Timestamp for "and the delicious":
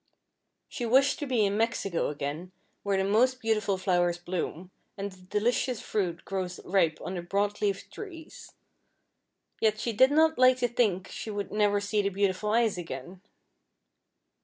4.97-5.79